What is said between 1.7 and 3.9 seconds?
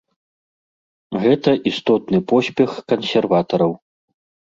істотны поспех кансерватараў.